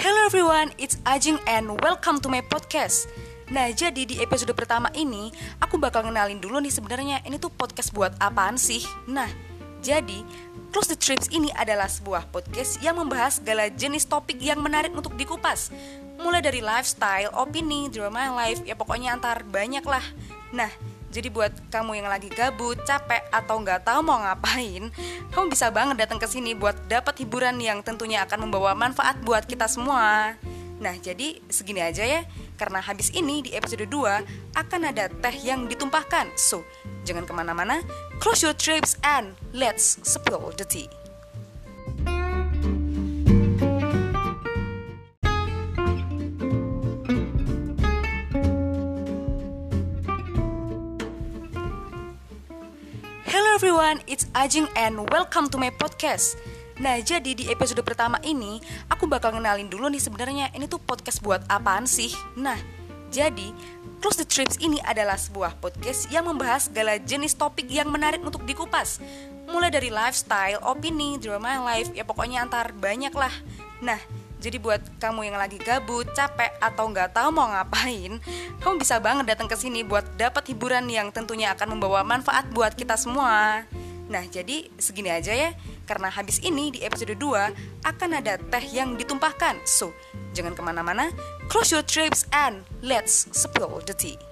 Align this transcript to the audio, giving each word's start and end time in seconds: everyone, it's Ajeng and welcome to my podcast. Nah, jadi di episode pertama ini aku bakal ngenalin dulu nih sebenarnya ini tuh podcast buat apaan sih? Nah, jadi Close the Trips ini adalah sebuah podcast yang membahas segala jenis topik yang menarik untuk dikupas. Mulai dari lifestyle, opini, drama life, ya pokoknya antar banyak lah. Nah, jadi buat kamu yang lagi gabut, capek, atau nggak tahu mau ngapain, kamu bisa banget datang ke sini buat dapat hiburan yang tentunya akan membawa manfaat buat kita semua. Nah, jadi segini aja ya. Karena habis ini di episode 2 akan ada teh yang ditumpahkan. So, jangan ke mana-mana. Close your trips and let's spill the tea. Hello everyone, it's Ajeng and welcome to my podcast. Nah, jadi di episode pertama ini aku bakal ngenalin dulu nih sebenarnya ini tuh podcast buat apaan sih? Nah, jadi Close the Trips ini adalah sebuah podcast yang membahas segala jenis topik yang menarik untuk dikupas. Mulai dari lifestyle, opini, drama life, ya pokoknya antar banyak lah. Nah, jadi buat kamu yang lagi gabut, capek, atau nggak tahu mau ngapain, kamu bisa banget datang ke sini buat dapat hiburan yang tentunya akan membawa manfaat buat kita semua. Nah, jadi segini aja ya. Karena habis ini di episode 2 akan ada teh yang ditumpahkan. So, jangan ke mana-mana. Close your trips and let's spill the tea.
everyone, 0.00 0.70
it's 0.80 0.96
Ajeng 1.04 1.36
and 1.44 1.76
welcome 1.84 2.22
to 2.24 2.30
my 2.32 2.40
podcast. 2.40 3.04
Nah, 3.52 3.68
jadi 3.68 4.08
di 4.08 4.16
episode 4.22 4.54
pertama 4.56 4.88
ini 4.96 5.28
aku 5.60 5.76
bakal 5.76 6.06
ngenalin 6.06 6.40
dulu 6.40 6.56
nih 6.56 6.72
sebenarnya 6.72 7.20
ini 7.28 7.36
tuh 7.36 7.52
podcast 7.52 7.92
buat 7.92 8.16
apaan 8.16 8.56
sih? 8.56 8.80
Nah, 9.10 9.28
jadi 9.84 10.24
Close 10.72 10.94
the 10.94 10.96
Trips 10.96 11.28
ini 11.34 11.52
adalah 11.52 11.84
sebuah 11.90 12.32
podcast 12.32 12.80
yang 12.80 12.96
membahas 12.96 13.44
segala 13.44 13.68
jenis 13.68 14.08
topik 14.08 14.40
yang 14.40 14.62
menarik 14.64 14.94
untuk 14.94 15.18
dikupas. 15.18 15.68
Mulai 16.16 16.40
dari 16.40 16.62
lifestyle, 16.64 17.34
opini, 17.36 17.92
drama 17.92 18.32
life, 18.40 18.64
ya 18.64 18.78
pokoknya 18.78 19.18
antar 19.18 19.44
banyak 19.44 19.84
lah. 19.84 20.04
Nah, 20.54 20.70
jadi 21.10 21.26
buat 21.26 21.50
kamu 21.74 21.98
yang 21.98 22.08
lagi 22.08 22.30
gabut, 22.30 22.78
capek, 22.86 23.26
atau 23.34 23.58
nggak 23.58 23.82
tahu 23.82 24.00
mau 24.06 24.22
ngapain, 24.22 24.94
kamu 25.34 25.46
bisa 25.50 25.66
banget 25.74 26.06
datang 26.06 26.22
ke 26.22 26.30
sini 26.30 26.54
buat 26.54 26.78
dapat 26.86 27.18
hiburan 27.26 27.58
yang 27.58 27.82
tentunya 27.82 28.22
akan 28.22 28.46
membawa 28.46 28.78
manfaat 28.78 29.18
buat 29.26 29.42
kita 29.42 29.66
semua. 29.66 30.38
Nah, 30.80 30.96
jadi 30.96 31.42
segini 31.52 31.84
aja 31.84 32.06
ya. 32.06 32.24
Karena 32.56 32.80
habis 32.80 33.12
ini 33.12 33.44
di 33.44 33.52
episode 33.52 33.84
2 33.84 34.56
akan 34.56 34.80
ada 34.88 35.12
teh 35.12 35.36
yang 35.44 35.68
ditumpahkan. 35.68 36.32
So, 36.40 36.64
jangan 37.04 37.28
ke 37.28 37.32
mana-mana. 37.36 37.84
Close 38.22 38.40
your 38.46 38.56
trips 38.56 38.96
and 39.04 39.36
let's 39.52 40.00
spill 40.06 40.52
the 40.56 40.64
tea. 40.64 40.99
Hello 53.30 53.54
everyone, 53.54 54.02
it's 54.10 54.26
Ajeng 54.34 54.66
and 54.74 55.06
welcome 55.14 55.46
to 55.46 55.54
my 55.54 55.70
podcast. 55.70 56.34
Nah, 56.82 56.98
jadi 56.98 57.30
di 57.30 57.46
episode 57.46 57.78
pertama 57.86 58.18
ini 58.26 58.58
aku 58.90 59.06
bakal 59.06 59.30
ngenalin 59.30 59.70
dulu 59.70 59.86
nih 59.86 60.02
sebenarnya 60.02 60.50
ini 60.50 60.66
tuh 60.66 60.82
podcast 60.82 61.22
buat 61.22 61.38
apaan 61.46 61.86
sih? 61.86 62.10
Nah, 62.34 62.58
jadi 63.14 63.54
Close 64.02 64.18
the 64.18 64.26
Trips 64.26 64.58
ini 64.58 64.82
adalah 64.82 65.14
sebuah 65.14 65.62
podcast 65.62 66.10
yang 66.10 66.26
membahas 66.26 66.66
segala 66.66 66.98
jenis 66.98 67.38
topik 67.38 67.70
yang 67.70 67.86
menarik 67.86 68.18
untuk 68.18 68.42
dikupas. 68.42 68.98
Mulai 69.46 69.70
dari 69.70 69.94
lifestyle, 69.94 70.58
opini, 70.66 71.14
drama 71.22 71.62
life, 71.70 71.94
ya 71.94 72.02
pokoknya 72.02 72.42
antar 72.42 72.74
banyak 72.74 73.14
lah. 73.14 73.30
Nah, 73.78 74.02
jadi 74.40 74.56
buat 74.56 74.80
kamu 74.96 75.28
yang 75.28 75.36
lagi 75.36 75.60
gabut, 75.60 76.08
capek, 76.16 76.56
atau 76.58 76.88
nggak 76.88 77.12
tahu 77.12 77.28
mau 77.28 77.52
ngapain, 77.52 78.16
kamu 78.64 78.74
bisa 78.80 78.96
banget 78.96 79.36
datang 79.36 79.46
ke 79.46 79.54
sini 79.54 79.84
buat 79.84 80.02
dapat 80.16 80.48
hiburan 80.48 80.88
yang 80.88 81.12
tentunya 81.12 81.52
akan 81.52 81.76
membawa 81.76 82.00
manfaat 82.00 82.48
buat 82.50 82.72
kita 82.72 82.96
semua. 82.96 83.68
Nah, 84.10 84.26
jadi 84.26 84.66
segini 84.74 85.12
aja 85.12 85.30
ya. 85.30 85.54
Karena 85.86 86.10
habis 86.10 86.42
ini 86.42 86.74
di 86.74 86.82
episode 86.82 87.14
2 87.14 87.86
akan 87.86 88.10
ada 88.18 88.34
teh 88.40 88.64
yang 88.74 88.98
ditumpahkan. 88.98 89.62
So, 89.62 89.94
jangan 90.34 90.58
ke 90.58 90.62
mana-mana. 90.66 91.14
Close 91.46 91.70
your 91.70 91.86
trips 91.86 92.26
and 92.34 92.66
let's 92.82 93.30
spill 93.30 93.78
the 93.86 93.94
tea. 93.94 94.29